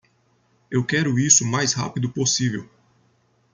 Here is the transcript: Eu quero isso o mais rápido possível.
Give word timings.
Eu 0.71 0.83
quero 0.83 1.19
isso 1.19 1.43
o 1.43 1.47
mais 1.47 1.73
rápido 1.73 2.09
possível. 2.09 2.67